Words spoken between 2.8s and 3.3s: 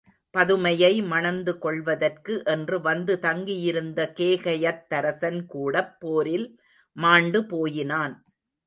வந்து